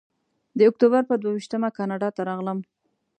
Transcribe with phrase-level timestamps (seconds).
[0.57, 2.59] د اکتوبر پر دوه ویشتمه کاناډا ته راغلم.